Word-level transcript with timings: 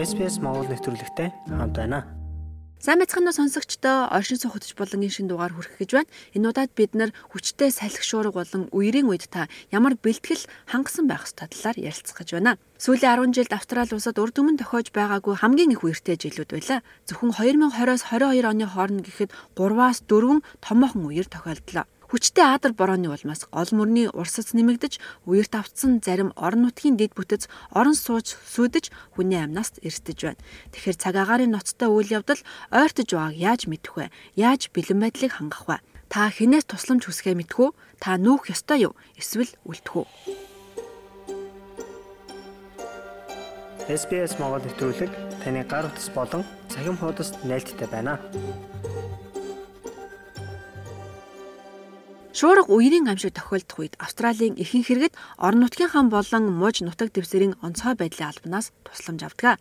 SPS 0.00 0.40
Монгол 0.40 0.64
нэвтрүүлэгтэй 0.72 1.28
хамт 1.52 1.76
байна. 1.76 2.08
Сайн 2.80 3.04
мэцхан 3.04 3.28
сонсогчдоо 3.28 4.08
оршин 4.08 4.40
суугч 4.40 4.72
болонгийн 4.72 5.12
шин 5.12 5.28
дугаар 5.28 5.52
хүргэх 5.52 5.76
гэж 5.76 5.90
байна. 5.92 6.12
Энэ 6.32 6.48
удаад 6.48 6.72
бид 6.72 6.96
нар 6.96 7.12
хүчтэй 7.28 7.68
салхи 7.68 8.00
шуурга 8.00 8.40
болон 8.40 8.72
үерийн 8.72 9.12
үед 9.12 9.28
та 9.28 9.52
ямар 9.68 10.00
бэлтгэл 10.00 10.48
хангасан 10.72 11.04
байх 11.04 11.28
ёстой 11.28 11.52
талаар 11.52 11.76
ярилцах 11.76 12.16
гэж 12.16 12.28
байна. 12.32 12.56
Сүүлийн 12.80 13.28
10 13.28 13.36
жилд 13.36 13.52
Австрали 13.52 13.92
улсад 13.92 14.16
урд 14.16 14.40
өмнө 14.40 14.64
тохиож 14.64 14.88
байгаагүй 14.88 15.36
хамгийн 15.36 15.76
их 15.76 15.84
үертэй 15.84 16.16
жилүүд 16.16 16.48
байлаа. 16.56 16.80
Зөвхөн 17.04 17.36
2020-оос 17.36 18.08
22 18.08 18.48
оны 18.48 18.64
хооронд 18.64 19.04
гэхэд 19.04 19.36
3-аас 19.52 20.00
4 20.08 20.40
томоохон 20.64 21.12
үер 21.12 21.28
тохиолдлоо. 21.28 21.84
Хүчтэй 22.10 22.42
аадар 22.42 22.74
борооны 22.74 23.06
улмаас 23.06 23.46
гол 23.54 23.70
мөрний 23.70 24.10
урсац 24.10 24.50
нэмэгдэж, 24.50 24.98
үерт 25.30 25.54
автсан 25.54 26.02
зарим 26.02 26.34
орон 26.34 26.66
нутгийн 26.66 26.98
дэд 26.98 27.14
бүтэц 27.14 27.46
орон 27.70 27.94
сууж 27.94 28.34
сүудэж 28.34 28.90
хүний 29.14 29.38
амнаас 29.38 29.78
эрсдэж 29.78 30.18
байна. 30.18 30.42
Тэгэхээр 30.74 30.98
цаг 30.98 31.14
агаарын 31.14 31.54
ноцтой 31.54 31.86
үйл 31.86 32.10
явдал 32.18 32.42
ойртож 32.74 33.14
байгааг 33.14 33.38
яаж 33.38 33.70
мэдэх 33.70 33.94
вэ? 33.94 34.10
Яаж 34.34 34.74
бэлэн 34.74 34.98
байдлыг 34.98 35.38
хангах 35.38 35.70
вэ? 35.70 35.78
Та 36.10 36.26
хинээс 36.34 36.66
тусламж 36.66 37.06
хүсгээ 37.06 37.38
мэдэх 37.38 37.58
үү? 37.62 37.70
Та 38.02 38.18
нүүх 38.18 38.50
ёстой 38.50 38.90
юу? 38.90 38.98
Эсвэл 39.14 39.54
үлдэх 39.62 40.02
үү? 40.02 40.06
SBS 43.86 44.34
Монгол 44.42 44.66
нэвтрүүлэг 44.66 45.14
таны 45.46 45.62
гар 45.62 45.86
утас 45.86 46.10
болон 46.10 46.42
цахим 46.66 46.98
хуудасд 46.98 47.38
нийлдэхтэй 47.46 47.86
байна. 47.86 48.18
Шуурга 52.40 52.72
үерийн 52.72 53.04
гамшиг 53.04 53.36
тохиолдох 53.36 53.78
үед 53.84 53.94
Австралийн 54.00 54.56
ихэнх 54.56 54.88
хэрэгэд 54.88 55.14
орон 55.44 55.60
нутгийнхаа 55.60 56.08
болон 56.08 56.44
муж 56.48 56.80
нутаг 56.80 57.12
дэвсэрийн 57.12 57.60
онцгой 57.60 58.00
байдлын 58.00 58.32
албанаас 58.32 58.72
тусламж 58.80 59.20
авдаг. 59.28 59.60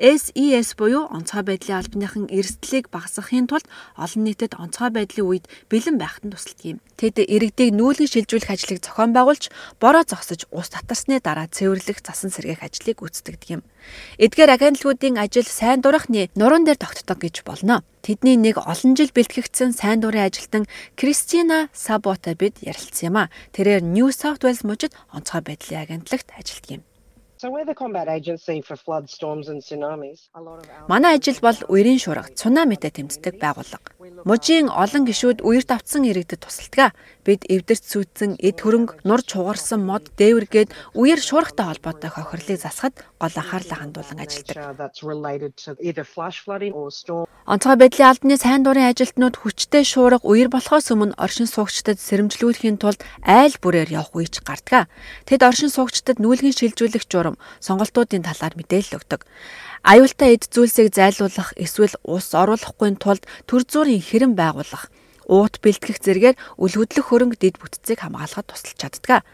SES 0.00 0.74
буюу 0.78 1.06
онцгой 1.12 1.44
байдлын 1.44 1.80
албаныхан 1.80 2.26
эрсдлийг 2.32 2.88
багасгахын 2.88 3.46
тулд 3.46 3.66
олон 4.00 4.22
нийтэд 4.24 4.56
онцгой 4.56 4.90
байдлын 4.94 5.28
үед 5.28 5.44
бэлэн 5.68 6.00
байхад 6.00 6.24
нь 6.24 6.32
тусалдаг 6.32 6.64
юм. 6.64 6.78
Тэд 6.96 7.20
иргэдийг 7.20 7.76
нүүлгэн 7.76 8.08
шилжүүлэх 8.08 8.50
ажлыг 8.52 8.80
зохион 8.80 9.12
байгуулж, 9.12 9.52
бороо 9.80 10.04
зогсож, 10.04 10.48
ус 10.48 10.68
татарсны 10.72 11.20
дараа 11.20 11.48
цэвэрлэх 11.48 12.00
засан 12.00 12.32
сэргээх 12.32 12.64
ажлыг 12.64 13.00
гүйцэтгэдэг 13.00 13.60
юм. 13.60 13.62
Эдгээр 14.20 14.50
агентлагуудын 14.56 15.16
ажил 15.16 15.48
сайн 15.48 15.80
дурахны 15.80 16.28
нуруунд 16.36 16.68
дээр 16.68 16.80
тогтдог 16.80 17.18
гэж 17.20 17.44
болно. 17.44 17.82
Тэдний 18.04 18.36
нэг 18.36 18.56
олон 18.60 18.96
жил 18.96 19.12
бэлтгэгдсэн 19.12 19.72
сайн 19.76 20.00
дурын 20.00 20.28
ажилтан 20.28 20.64
Кристина 20.96 21.68
Сабота 21.72 22.32
бид 22.36 22.60
ярилцсан 22.60 23.12
юм 23.12 23.16
а. 23.16 23.32
Тэрээр 23.52 23.84
New 23.84 24.08
South 24.08 24.40
Wales 24.44 24.64
мужид 24.64 24.92
онцгой 25.12 25.44
байдлын 25.44 25.84
агентлагт 25.84 26.28
ажилладаг 26.36 26.80
юм. 26.80 26.82
Манай 30.92 31.16
ажил 31.16 31.38
бол 31.40 31.56
үерийн 31.72 32.00
шуурга, 32.04 32.28
цунамитай 32.36 32.90
тэмцдэг 32.92 33.40
байгууллага. 33.40 33.88
Мужийн 34.24 34.68
олон 34.68 35.08
гишүүд 35.08 35.40
үерт 35.40 35.70
автсан 35.72 36.04
иргэдэд 36.04 36.44
тусалдаг. 36.44 36.92
Бид 37.24 37.44
эвдэрч 37.48 37.84
сүйдсэн 37.84 38.36
эд 38.40 38.60
хөрөнгө, 38.60 39.04
нур 39.04 39.20
чугарсан 39.24 39.84
мод, 39.84 40.12
дээвэргээд 40.16 40.72
үер 40.96 41.20
шуургатай 41.20 41.66
холбоотой 41.68 42.10
хохирлыг 42.12 42.58
засахад 42.60 42.96
гол 43.20 43.36
анхаарлаа 43.36 43.78
хандуулан 43.80 44.20
ажилладаг. 44.24 44.56
Онцгой 47.44 47.76
байдлын 47.76 48.08
албаны 48.08 48.36
сайн 48.36 48.62
дурын 48.64 48.88
ажилтнууд 48.88 49.36
хүчтэй 49.36 49.84
шуурга 49.84 50.24
үер 50.24 50.48
болохоос 50.52 50.92
өмнө 50.92 51.16
оршин 51.20 51.48
суугчдад 51.48 52.00
сэрэмжлүүлэхийн 52.00 52.80
тулд 52.80 53.00
айл 53.24 53.56
бүрээр 53.60 54.00
явах 54.00 54.16
үеч 54.16 54.40
гардаг. 54.44 54.88
Тэд 55.28 55.44
оршин 55.44 55.72
суугчдад 55.72 56.20
нүүлгэн 56.20 56.56
шилжүүлэх 56.56 57.04
журам 57.08 57.36
сонголтуудын 57.60 58.24
талаар 58.24 58.54
мэдээлэл 58.56 58.96
өгдөг. 59.00 59.24
Аюултай 59.80 60.36
эд 60.36 60.44
зүйлсийг 60.52 60.92
зайлуулах 60.92 61.56
эсвэл 61.56 61.96
ус 62.04 62.36
оруулахгүй 62.36 63.00
тулд 63.00 63.24
төр 63.48 63.64
зуурын 63.64 64.04
хэрэм 64.04 64.36
байгуулах 64.36 64.92
уут 65.24 65.56
бэлтгэх 65.64 66.04
зэргээр 66.04 66.36
үл 66.60 66.74
хөдлөх 66.76 67.06
хөрөнгө 67.08 67.40
дэд 67.40 67.56
бүтцийг 67.56 68.04
хамгаалахад 68.04 68.52
тусалж 68.52 68.76
чаддаг. 68.76 69.24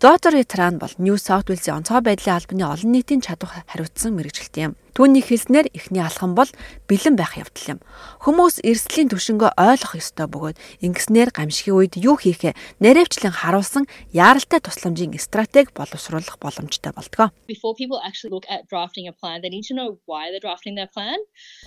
Доктор 0.00 0.40
Тран 0.48 0.80
бол 0.80 0.94
New 0.96 1.20
South 1.20 1.52
Wales-ийн 1.52 1.84
онцгой 1.84 2.00
байдлын 2.00 2.32
албаны 2.32 2.64
олон 2.64 2.90
нийтийн 2.96 3.20
чадвар 3.20 3.60
хариуцсан 3.68 4.16
мэрэгчлэлт 4.16 4.56
юм. 4.56 4.72
Түүний 4.94 5.22
хэлснээр 5.22 5.70
эхний 5.70 6.02
алхам 6.02 6.34
бол 6.34 6.50
бэлэн 6.90 7.14
байх 7.14 7.38
явдал 7.38 7.76
юм. 7.76 7.80
Хүмүүс 8.24 8.60
эрсдлийн 8.66 9.10
түвшингөө 9.10 9.54
ойлгох 9.54 9.94
ёстой 9.96 10.26
бөгөөд 10.26 10.56
ингэснээр 10.82 11.30
гамшигын 11.30 11.76
үед 11.78 11.94
юу 11.96 12.18
хийхээ 12.18 12.58
наривчлан 12.82 13.32
харуулсан 13.32 13.84
яаралтай 14.10 14.60
тусламжийн 14.60 15.14
стратеги 15.18 15.70
боловсруулах 15.74 16.36
боломжтой 16.42 16.92
болдгоо. 16.92 17.30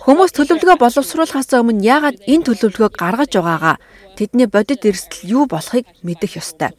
Хүмүүс 0.04 0.32
төлөвлөгөө 0.36 0.76
боловсруулахаас 0.78 1.50
өмнө 1.56 1.84
яагаад 1.84 2.18
энэ 2.28 2.44
төлөвлөгөөг 2.44 2.94
гаргаж 2.94 3.32
байгаагаа 3.34 3.76
тэдний 4.18 4.46
бодит 4.46 4.84
эрсдэл 4.84 5.26
юу 5.26 5.44
болохыг 5.50 5.86
мэдэх 6.06 6.38
ёстой. 6.38 6.70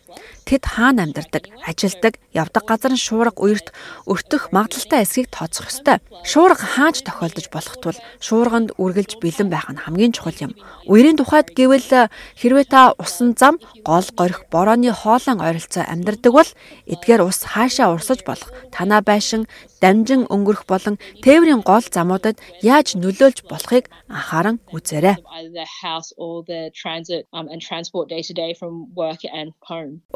Тэд 0.45 0.63
хаана 0.69 1.09
амьдардаг, 1.09 1.49
ажилдаг, 1.65 2.21
явдаг 2.29 2.63
газар 2.69 2.93
нь 2.93 3.01
шуурга 3.01 3.41
үерт 3.41 3.73
өртөх 4.05 4.53
магадлалтай 4.53 5.01
эсхийг 5.01 5.33
тооцох 5.33 5.73
ёстой. 5.73 5.97
Шуурга 6.21 6.61
хааж 6.61 7.01
тохиолдож 7.01 7.49
болох 7.49 7.75
тул 7.81 7.97
шуурганд 8.21 8.77
үргэлж 8.77 9.17
бэлэн 9.17 9.49
байх 9.49 9.73
нь 9.73 9.81
хамгийн 9.81 10.13
чухал 10.13 10.37
юм. 10.45 10.53
Үерийн 10.85 11.17
тухайд 11.17 11.49
гэвэл 11.57 12.13
хэрвээ 12.37 12.65
та 12.69 12.93
усан 13.01 13.33
зам, 13.33 13.57
гол 13.81 14.05
горих 14.13 14.45
борооны 14.53 14.93
хоолон 14.93 15.41
ойролцоо 15.41 15.81
амьдардаг 15.81 16.29
бол 16.29 16.49
эдгээр 16.93 17.25
ус 17.25 17.41
хаашаа 17.41 17.89
урсаж 17.89 18.21
болох 18.21 18.53
танаа 18.69 19.01
байшин 19.01 19.49
дамжин 19.81 20.25
өнгөрөх 20.33 20.65
болон 20.69 20.95
тээврийн 21.25 21.61
гол 21.61 21.85
замуудад 21.95 22.37
яаж 22.61 22.97
нөлөөлж 23.01 23.45
болохыг 23.51 23.85
анхааран 24.09 24.57
үзээрэй. 24.73 25.17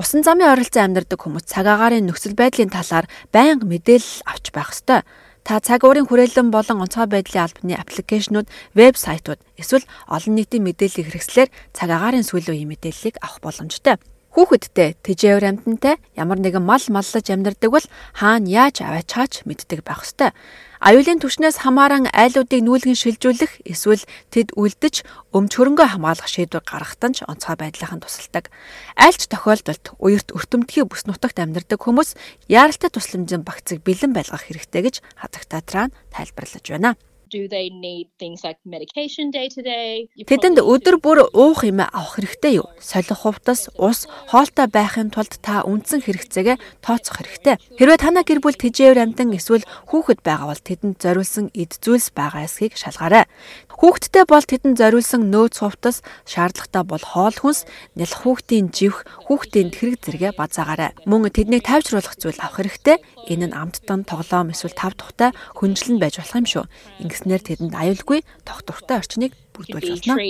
Усан 0.02 0.19
замын 0.26 0.52
ойролцоо 0.54 0.84
амьдардаг 0.84 1.20
хүмүүс 1.22 1.46
цаг 1.46 1.66
агаарын 1.70 2.08
нөхцөл 2.08 2.34
байдлын 2.38 2.72
талаар 2.74 3.06
байнга 3.36 3.66
мэдээлэл 3.66 4.26
авч 4.26 4.46
байх 4.56 4.74
ёстой. 4.74 5.02
Та 5.46 5.60
цаг 5.64 5.82
уурын 5.86 6.06
хүрээлэн 6.06 6.52
болон 6.52 6.84
онцгой 6.84 7.08
байдлын 7.10 7.46
албаны 7.48 7.74
аппликейшнууд, 7.80 8.48
вебсайтууд 8.78 9.40
эсвэл 9.58 9.86
олон 10.12 10.34
нийтийн 10.36 10.66
мэдээллийг 10.66 11.08
хэрэгслээр 11.10 11.50
цаг 11.74 11.90
агаарын 11.90 12.28
үеийн 12.52 12.70
мэдээллийг 12.70 13.16
авах 13.24 13.40
боломжтой. 13.42 13.98
Хүүхэдтэй 14.30 14.94
тэжээвэр 15.02 15.46
амьтантай 15.50 15.98
ямар 16.14 16.38
нэгэн 16.38 16.62
мал 16.62 16.86
маллаж 16.94 17.26
амьдардаг 17.34 17.70
бол 17.74 17.86
хаана 18.14 18.46
яаж 18.46 18.86
аваач 18.86 19.10
хаач 19.10 19.34
мэддэг 19.50 19.82
байх 19.82 20.06
ёстой. 20.06 20.38
Аюулын 20.80 21.20
түвшнээс 21.20 21.66
хамааран 21.66 22.08
айлуудыг 22.14 22.62
нүүлгэн 22.64 22.96
шилжүүлэх 22.96 23.68
эсвэл 23.68 24.06
тэд 24.32 24.56
үлдэж 24.56 25.04
өмч 25.36 25.52
хөрөнгөө 25.58 25.88
хамгаалах 25.98 26.30
шийдвэр 26.30 26.64
гаргахтан 26.64 27.18
ч 27.18 27.28
онцгой 27.28 27.58
байдлаахан 27.60 28.00
тусалдаг. 28.00 28.48
Айлч 28.96 29.28
тохиолдолд 29.28 29.98
уерт 30.00 30.32
өртөмтгий 30.32 30.88
бүс 30.88 31.04
нутагт 31.04 31.42
амьдардаг 31.42 31.82
хүмүүс 31.82 32.16
яаралтай 32.48 32.94
тусламжийн 32.94 33.44
багцыг 33.44 33.84
бэлэн 33.84 34.16
байлгах 34.16 34.48
хэрэгтэй 34.48 34.82
гэж 34.88 34.96
хадагтай 35.20 35.62
тран 35.68 35.90
тайлбарлаж 36.16 36.64
байна 36.70 36.96
do 37.30 37.48
they 37.48 37.70
need 37.70 38.08
things 38.18 38.44
like 38.44 38.58
medication 38.66 39.32
day 39.32 39.48
to 39.50 39.62
day? 39.62 40.10
Тэдэнд 40.18 40.60
өдөр 40.60 40.98
бүр 40.98 41.30
уух 41.30 41.64
юм 41.64 41.86
авах 41.86 42.18
хэрэгтэй 42.18 42.60
юу? 42.60 42.68
Солих 42.82 43.24
хувцас, 43.24 43.70
ус, 43.78 44.10
хоолтой 44.34 44.68
байхын 44.68 45.14
тулд 45.14 45.38
та 45.40 45.62
үндсэн 45.64 46.02
хэрэгцээгээ 46.02 46.58
тооцох 46.82 47.22
хэрэгтэй. 47.22 47.56
Хэрвээ 47.78 48.00
танаа 48.02 48.26
гэр 48.26 48.42
бүл 48.42 48.58
тэжээвэр 48.58 49.04
амтан 49.06 49.32
эсвэл 49.38 49.66
хүүхэд 49.94 50.26
байгаа 50.26 50.50
бол 50.50 50.62
тэдэнд 50.62 50.98
зориулсан 50.98 51.54
эд 51.54 51.78
зүйлс 51.78 52.10
байгаа 52.18 52.50
эсхийг 52.50 52.74
шалгаарай. 52.76 53.30
Хүүхэдтэй 53.80 54.28
бол 54.28 54.44
тэдэнд 54.44 54.76
зориулсан 54.76 55.32
нөөц 55.32 55.64
хувцас, 55.64 56.04
шаардлагатай 56.28 56.84
бол 56.84 57.00
хоол 57.00 57.32
хүнс, 57.32 57.64
нялх 57.96 58.28
хүүхдийн 58.28 58.76
живх, 58.76 59.08
хүүхдийн 59.24 59.72
тэрэг 59.72 60.04
зэрэгэ 60.04 60.30
базаагаарай. 60.36 60.92
Мөн 61.08 61.32
тэднийг 61.32 61.64
тайвшруулах 61.64 62.20
зүйл 62.20 62.36
авах 62.44 62.60
хэрэгтэй. 62.60 63.00
Энэ 63.32 63.48
нь 63.48 63.56
амттан 63.56 64.04
тоглоом 64.04 64.52
эсвэл 64.52 64.76
тав 64.76 65.00
тухтай 65.00 65.32
хүнжлэн 65.56 65.96
байж 65.96 66.20
болох 66.20 66.36
юм 66.36 66.48
шүү. 66.52 66.66
Ингэснээр 67.20 67.44
тэдэнд 67.44 67.76
аюулгүй 67.76 68.24
тогтвортой 68.48 69.04
орчныг 69.04 69.36
бүрдүүлж 69.52 70.08
болно. 70.08 70.24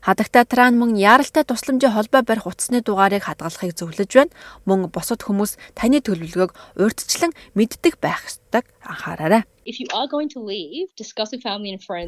Хадагтай 0.00 0.44
тран 0.48 0.80
мөн 0.80 0.96
яаралтай 0.96 1.44
тусламжийн 1.44 1.92
холбоо 1.92 2.24
барих 2.24 2.48
утасны 2.48 2.80
дугаарыг 2.80 3.28
хадгалахыг 3.28 3.76
зөвлөж 3.76 4.08
байна. 4.08 4.32
Мөн 4.64 4.88
бусад 4.88 5.20
хүмүүс 5.20 5.60
таны 5.76 6.00
төлөвлөгөөг 6.00 6.80
урьдчилан 6.80 7.36
мэддэг 7.52 8.00
байх 8.00 8.24
ёстойг 8.24 8.64
анхаараарай. 8.80 9.44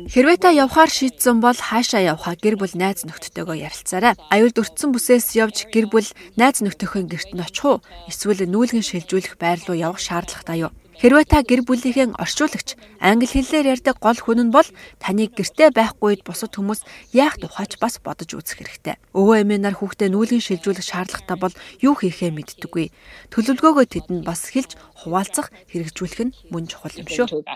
Хэрвээ 0.08 0.38
та 0.38 0.54
явхаар 0.54 0.88
шийдсэн 0.94 1.42
бол 1.42 1.58
хаашаа 1.58 2.14
явхаа 2.14 2.38
гэр 2.38 2.54
бүл 2.54 2.70
найз 2.78 3.02
нөхдөдтэйгөө 3.02 3.66
ярилцаарай. 3.66 4.14
Аюулд 4.30 4.62
өртсөн 4.62 4.94
бүсээс 4.94 5.34
явж 5.34 5.66
гэр 5.66 5.90
бүл 5.90 6.06
найз 6.38 6.62
нөхдөхийн 6.62 7.10
гэрт 7.10 7.34
нь 7.34 7.42
очих 7.42 7.66
уу? 7.66 7.82
Эсвэл 8.06 8.46
нүүлгэн 8.46 8.86
шилжүүлэх 8.86 9.42
байр 9.42 9.58
руу 9.66 9.74
явах 9.74 9.98
шаардлагатай 9.98 10.70
юу? 10.70 10.72
Хэрвээ 10.98 11.30
та 11.30 11.46
гэр 11.46 11.62
бүлийнхээ 11.62 12.18
орчуулагч 12.18 12.74
англи 12.98 13.30
хэлээр 13.30 13.78
ярьдаг 13.78 14.02
гол 14.02 14.18
хүн 14.18 14.50
нь 14.50 14.54
бол 14.54 14.66
таны 14.98 15.30
гэртээ 15.30 15.70
байхгүй 15.70 16.26
бусад 16.26 16.58
хүмүүс 16.58 16.82
яах 17.14 17.38
тухайч 17.38 17.78
бас 17.78 18.02
бодож 18.02 18.34
үзэх 18.34 18.58
хэрэгтэй. 18.58 18.98
Өвөө 19.14 19.46
эмээ 19.46 19.62
нар 19.62 19.78
хүүхдээ 19.78 20.10
нүүлгэн 20.10 20.42
шилжүүлэх 20.42 20.82
шаардлагатай 20.82 21.38
бол 21.38 21.54
юу 21.78 21.94
хийхээ 21.94 22.34
мэддэггүй. 22.34 22.90
Төлөвлөгөөгөө 23.30 23.86
тэдэнд 23.94 24.26
бас 24.26 24.50
хэлж 24.50 24.74
хуваалцах, 24.98 25.54
хэрэгжүүлэх 25.70 26.20
нь 26.26 26.34
мөн 26.50 26.66
чухал 26.66 26.92
юм 26.98 27.06
шүү. 27.06 27.46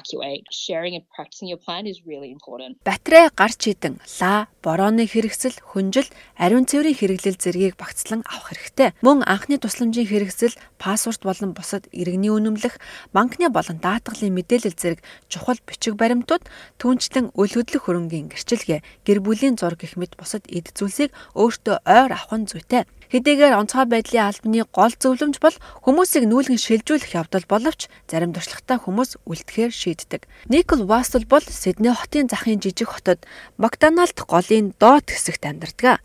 Батарей 2.86 3.26
гарч 3.34 3.66
идэн, 3.66 3.98
ла, 4.22 4.46
борооны 4.62 5.10
хэрэгсэл, 5.10 5.58
хүнжил, 5.58 6.06
ариун 6.38 6.70
цэврийн 6.70 6.94
хэрэглэл 6.94 7.42
зэргийг 7.42 7.74
багцлан 7.74 8.22
авах 8.30 8.54
хэрэгтэй. 8.54 8.94
Мөн 9.02 9.26
анхны 9.26 9.58
тусламжийн 9.58 10.06
хэрэгсэл, 10.06 10.54
пассворд 10.78 11.22
болон 11.26 11.50
бусад 11.52 11.90
иргэний 11.90 12.30
үнэмлэх, 12.30 12.78
банкны 13.10 13.50
болон 13.50 13.82
даатгалын 13.82 14.30
мэдээлэл 14.30 14.78
зэрэг 14.78 15.00
чухал 15.26 15.58
бичиг 15.66 15.98
баримтууд 15.98 16.46
түнчлэн 16.78 17.34
үл 17.34 17.50
хөдлөх 17.50 17.90
хөрөнгийн 17.90 18.30
гэрчилгээ, 18.30 18.80
гэр 19.02 19.18
бүлийн 19.18 19.58
зураг 19.58 19.82
гэх 19.82 19.98
мэт 19.98 20.14
бусад 20.14 20.46
эд 20.46 20.70
зүйлсийг 20.78 21.10
өөртөө 21.34 21.82
ойр 21.82 22.12
авах 22.14 22.38
нь 22.38 22.46
зүйтэй. 22.46 22.86
Хэдийгээр 23.12 23.60
онцгой 23.60 23.84
байдлын 23.92 24.24
албаны 24.24 24.64
гол 24.72 24.94
зөвлөмж 24.96 25.36
бол 25.44 25.52
хүмүүсийг 25.84 26.24
нүүлгэн 26.32 26.56
шилжүүлэх 26.56 27.12
явдал 27.12 27.44
боловч 27.44 27.92
зарим 28.08 28.32
туршлагатай 28.32 28.80
хүмүүс 28.80 29.20
үлдэхээр 29.28 29.68
шийддэг. 29.68 30.24
Никол 30.48 30.88
Вастл 30.88 31.28
бол 31.28 31.44
Сидней 31.44 31.92
хотын 31.92 32.32
захын 32.32 32.56
жижиг 32.64 32.88
хотод 32.88 33.20
Макдоналд 33.60 34.16
голын 34.16 34.72
доод 34.80 35.12
хэсэгт 35.12 35.44
амьдардаг. 35.44 36.00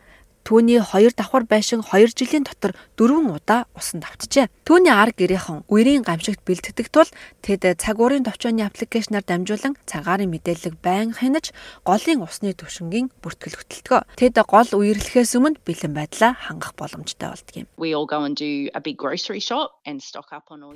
Түүний 0.48 0.80
хоёр 0.80 1.12
давхар 1.12 1.44
байшин 1.44 1.84
2 1.84 2.16
жилийн 2.16 2.48
дотор 2.48 2.72
дөрвөн 2.96 3.36
удаа 3.36 3.68
усан 3.76 4.00
давтжээ. 4.00 4.48
Түүний 4.64 4.96
ар 4.96 5.12
гэрийнхэн 5.12 5.68
үерийн 5.68 6.08
гамшигт 6.08 6.40
бэлтгэдэг 6.48 6.88
тул 6.88 7.12
тэд 7.44 7.68
цаг 7.76 8.00
уурын 8.00 8.24
товчооны 8.24 8.64
аппликейшнаар 8.64 9.28
дамжуулан 9.28 9.76
цагаарын 9.84 10.32
мэдээлэл 10.32 10.80
байнга 10.80 11.20
хянаж 11.20 11.52
голын 11.84 12.24
усны 12.24 12.56
түвшингийн 12.56 13.12
бүртгэл 13.20 13.60
хөтэлдэг. 13.60 14.08
Тэд 14.16 14.40
гол 14.48 14.72
үерлэхээс 14.72 15.36
өмнө 15.36 15.60
бэлэн 15.68 15.92
байдлаа 15.92 16.32
хангах 16.40 16.80
боломжтой 16.80 17.28
болдгийм. 17.28 17.68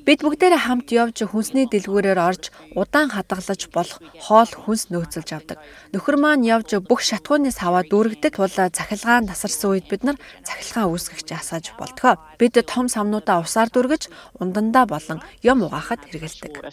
Бид 0.03 0.19
бүгдээрээ 0.19 0.61
хамт 0.67 0.91
явж 0.91 1.23
хүнсний 1.23 1.71
дэлгүүрээр 1.71 2.19
орж 2.19 2.51
удаан 2.75 3.15
хадгалж 3.15 3.71
болох 3.71 4.03
хоол 4.19 4.51
хүнс 4.51 4.91
нөөцөлж 4.91 5.29
авдаг. 5.31 5.63
Нөхөр 5.95 6.19
маань 6.19 6.43
явж 6.43 6.75
бүх 6.83 6.99
шатгууны 6.99 7.55
саваа 7.55 7.87
дүүргдэг 7.87 8.35
тул 8.35 8.51
цахилгаан 8.51 9.31
тасарсан 9.31 9.60
гэсэн 9.61 9.77
үед 9.77 9.85
бид 9.93 10.01
нар 10.01 10.17
цахилгаан 10.41 10.89
үүсгэгч 10.89 11.29
асааж 11.37 11.77
болдгоо. 11.77 12.17
Бид 12.41 12.57
том 12.65 12.89
самнуудаа 12.89 13.45
усаар 13.45 13.69
дүргэж 13.69 14.09
ундандаа 14.41 14.89
болон 14.89 15.21
юм 15.45 15.61
угаахад 15.61 16.01
хэрэгэлдэг. 16.09 16.65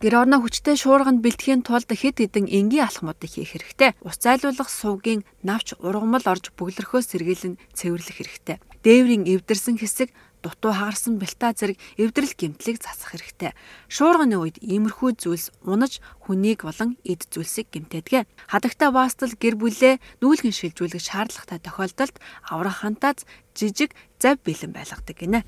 Гэр 0.00 0.14
орноо 0.16 0.40
хүчтэй 0.40 0.76
шуурганд 0.80 1.20
бэлтгэхийн 1.20 1.60
тулд 1.60 1.92
хэд 1.92 2.24
хэдэн 2.24 2.48
энгийн 2.48 2.88
алхмуудыг 2.88 3.28
хийх 3.36 3.52
хэрэгтэй. 3.52 3.92
Ус 4.00 4.16
зайлуулах 4.16 4.72
сувгийн 4.72 5.28
навч 5.44 5.76
ургамал 5.76 6.24
орж 6.24 6.48
бөглөрхөөс 6.56 7.12
сэргийлэн 7.12 7.60
цэвэрлэх 7.76 8.16
хэрэгтэй. 8.16 8.56
Дээврийн 8.80 9.28
эвдэрсэн 9.28 9.76
хэсэг 9.76 10.08
дутуу 10.42 10.74
хагарсан 10.74 11.16
бэлта 11.22 11.54
зэрэг 11.54 11.78
эвдрэл 11.96 12.34
гэмтлийг 12.34 12.82
засах 12.82 13.14
хэрэгтэй. 13.14 13.54
Шуурганы 13.86 14.36
үед 14.42 14.58
иймэрхүү 14.58 15.16
зүйлс 15.22 15.54
унаж 15.62 16.02
хүнийг 16.26 16.66
болон 16.66 16.98
эд 17.06 17.24
зүйлсийг 17.30 17.70
гэмтээдэг. 17.70 18.26
Хадагта 18.50 18.90
баастал 18.90 19.32
гэр 19.38 19.54
бүлээ 19.56 20.02
нүүлгэн 20.20 20.52
шилжүүлэх 20.52 21.02
шаардлагатай 21.02 21.58
тохиолдолд 21.62 22.16
аврах 22.50 22.82
хантаз 22.82 23.22
жижиг 23.56 23.94
зав 24.22 24.38
бэлэн 24.46 24.70
байлгадаг 24.70 25.16
гинэ. 25.18 25.42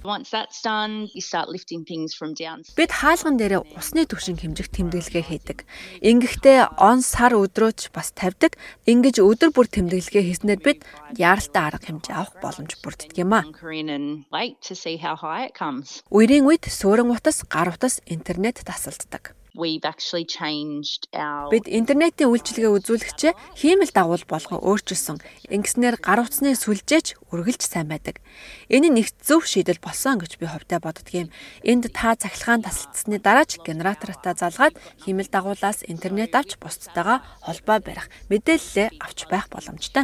Бид 2.74 2.90
хаалган 2.90 3.38
дээр 3.38 3.62
усны 3.78 4.02
түвшин 4.02 4.38
хэмжих 4.42 4.68
тэмдэглэгээ 4.74 5.24
хийдэг. 5.30 5.58
Ингэхдээ 6.02 6.82
он 6.82 7.06
сар 7.06 7.38
өдрөөч 7.38 7.94
бас 7.94 8.10
тавьдаг. 8.10 8.58
Ингэж 8.90 9.22
өдөр 9.22 9.54
бүр 9.54 9.70
тэмдэглэгээ 9.70 10.24
хийснээр 10.26 10.60
бид 10.60 10.82
яаралтай 11.14 11.62
арга 11.62 11.86
хэмжээ 11.86 12.14
авах 12.18 12.34
боломж 12.42 12.74
бүрддэг 12.82 13.14
юм 13.14 13.30
а. 13.30 13.46
Үерийн 16.10 16.50
үед 16.50 16.66
суурин 16.66 17.14
утас, 17.14 17.46
гар 17.46 17.70
утас, 17.70 18.02
интернет 18.10 18.58
тасалддаг 18.58 19.38
we've 19.54 19.84
actually 19.84 20.26
changed 20.26 21.06
our 21.14 21.48
Бид 21.48 21.70
интернетийн 21.70 22.28
үйлчилгээ 22.30 22.74
үзүүлэгчээ 22.74 23.32
хиймэл 23.54 23.94
дагуул 23.94 24.26
болгон 24.26 24.58
өөрчилсөн. 24.58 25.22
Ингэснээр 25.54 26.02
гар 26.02 26.26
утсныг 26.26 26.58
сүлжээж 26.58 27.14
үргэлж 27.30 27.62
сайн 27.62 27.86
байдаг. 27.86 28.18
Энэ 28.66 28.90
их 28.98 29.14
зөв 29.22 29.46
шийдэл 29.46 29.78
болсон 29.78 30.18
гэж 30.18 30.42
би 30.42 30.50
хувьдаа 30.50 30.82
боддгийм. 30.82 31.30
Энд 31.62 31.86
та 31.94 32.18
цахилгаан 32.18 32.66
тасалдсны 32.66 33.22
дараач 33.22 33.62
генератортаа 33.62 34.34
залгаад 34.34 34.74
хиймэл 35.06 35.30
дагуулаас 35.30 35.86
интернет 35.86 36.34
авч 36.34 36.58
бусдтайгаа 36.58 37.22
холбоо 37.46 37.78
барих, 37.78 38.10
мэдээлэлээ 38.30 38.98
авч 38.98 39.30
байх 39.30 39.46
боломжтой. 39.54 40.02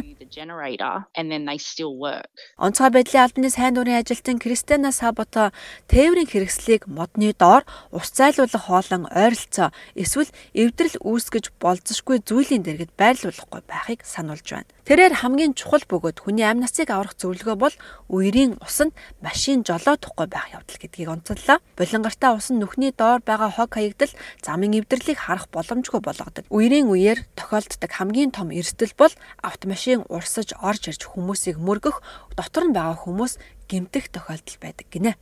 Онцгой 2.55 2.89
байдлын 2.91 3.23
албаны 3.27 3.49
сайн 3.51 3.75
дурын 3.75 3.99
ажилтан 3.99 4.39
Кристина 4.39 4.91
Сабото 4.91 5.51
тээврийн 5.91 6.27
хэрэгслийг 6.27 6.87
модны 6.87 7.35
доор 7.35 7.67
ус 7.91 8.11
зайлуулах 8.15 8.67
хоолон 8.67 9.07
ойр 9.11 9.35
ойролцоо 9.41 9.71
эсвэл 9.95 10.29
эвдрэл 10.53 10.97
үүсгэж 11.01 11.57
болзошгүй 11.57 12.21
зүйлийн 12.21 12.63
дэргэд 12.63 12.93
байрлуулахгүй 12.97 13.61
байхыг 13.65 14.05
сануулж 14.05 14.45
байна. 14.45 14.69
Тэрээр 14.85 15.13
хамгийн 15.21 15.53
чухал 15.57 15.83
бөгөөд 15.89 16.21
хүний 16.21 16.45
амь 16.45 16.61
насыг 16.61 16.89
аврах 16.93 17.17
зөвлөгөө 17.17 17.57
бол 17.57 17.75
үерийн 18.09 18.57
ус 18.61 18.77
нь 18.85 18.93
машин 19.21 19.63
жолоодохгүй 19.65 20.27
байх 20.29 20.53
явдал 20.53 20.77
гэдгийг 20.77 21.09
онцоллоо. 21.09 21.57
Булангартаа 21.77 22.37
ус 22.37 22.51
нь 22.51 22.59
нүхний 22.61 22.93
доор 22.93 23.21
байгаа 23.25 23.49
хог 23.49 23.73
хаягдал 23.73 24.13
замын 24.45 24.77
эвдэрлийг 24.77 25.17
харах 25.17 25.49
боломжгүй 25.49 26.01
болгодог. 26.01 26.45
Үерийн 26.49 26.89
үеэр 26.91 27.25
тохиолддог 27.37 27.91
хамгийн 27.91 28.31
том 28.31 28.51
эрсдэл 28.51 28.93
бол 28.97 29.13
автомашин 29.41 30.05
урсаж 30.09 30.53
орж 30.59 30.91
ирж 30.91 31.01
хүмүүсийг 31.07 31.57
мөргөх, 31.57 32.01
дотор 32.35 32.67
нь 32.67 32.75
байгаа 32.75 32.97
хүмүүс 32.99 33.39
гэмтэх 33.69 34.11
тохиолдол 34.11 34.57
байдаг 34.59 34.87
гинэ. 34.91 35.15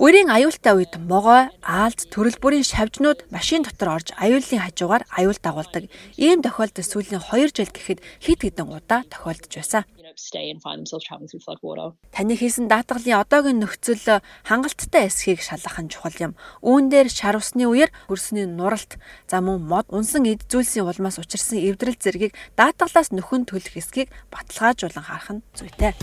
Үрийн 0.00 0.32
аюултай 0.32 0.72
үед 0.72 0.96
могой, 0.96 1.52
аалд, 1.60 2.00
төрөл 2.08 2.40
бүрийн 2.40 2.64
шавжнууд 2.64 3.28
машин 3.28 3.62
дотор 3.62 4.00
орж 4.00 4.16
аюулын 4.16 4.64
хажуугаар 4.64 5.04
аюул 5.12 5.36
дагуулдаг. 5.36 5.92
Ийм 6.16 6.40
тохиолдол 6.40 6.88
сүүлийн 6.88 7.20
2 7.20 7.52
жил 7.52 7.68
гэхэд 7.68 8.00
хэд 8.24 8.40
хэдэн 8.40 8.68
удаа 8.72 9.04
тохиолдож 9.12 9.52
байсан. 9.52 9.84
Stay 10.18 10.50
and 10.50 10.60
find 10.60 10.82
themselves 10.82 11.06
traveling 11.06 11.30
through 11.30 11.44
flood 11.46 11.62
water. 11.62 11.94
Таны 12.10 12.34
хийсэн 12.34 12.66
даатгалын 12.66 13.22
одоогийн 13.22 13.62
нөхцөл 13.62 14.20
хангалттай 14.44 15.06
эсхийг 15.06 15.40
шалгах 15.40 15.78
нь 15.78 15.88
чухал 15.88 16.18
юм. 16.18 16.32
Үүн 16.60 16.90
дээр 16.90 17.08
шар 17.08 17.38
усны 17.38 17.70
үеэр 17.70 17.94
хөрсний 18.10 18.46
нуралт, 18.50 18.98
за 19.30 19.38
мөн 19.38 19.62
мод, 19.62 19.86
унсан 19.94 20.26
эд 20.26 20.42
зүйлсийн 20.50 20.84
улмаас 20.84 21.22
учирсан 21.22 21.62
эвдрэл 21.62 21.96
зэргийг 21.96 22.34
даатгалаас 22.58 23.14
нөхөн 23.14 23.46
төлөх 23.46 23.78
эсхийг 23.78 24.10
баталгаажуулан 24.34 25.06
харах 25.06 25.30
нь 25.38 25.44
зүйтэй. 25.54 25.94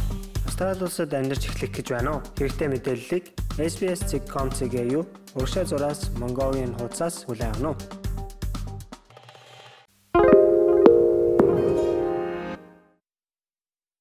Австрали 0.48 0.84
улсад 0.88 1.12
амьдарч 1.12 1.52
эхлэх 1.52 1.74
гэж 1.76 1.88
байна 1.92 2.18
уу? 2.18 2.26
Хэрэгтэй 2.40 2.70
мэдээллийг 2.72 3.26
SBS.com.cg 3.60 4.76
юу? 4.94 5.04
Урагшаа 5.36 5.66
зураас 5.66 6.14
Mongolian 6.22 6.78
хуудасаас 6.78 7.26
хүлээн 7.26 7.52
авах 7.60 7.76
нь. 7.76 8.05